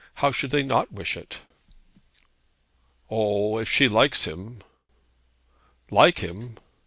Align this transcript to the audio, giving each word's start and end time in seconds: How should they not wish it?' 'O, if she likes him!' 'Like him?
How 0.15 0.31
should 0.31 0.49
they 0.49 0.63
not 0.63 0.91
wish 0.91 1.15
it?' 1.15 1.41
'O, 3.11 3.59
if 3.59 3.69
she 3.69 3.87
likes 3.87 4.25
him!' 4.25 4.63
'Like 5.91 6.17
him? 6.23 6.57